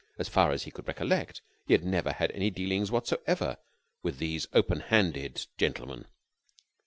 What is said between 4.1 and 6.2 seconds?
these open handed gentlemen.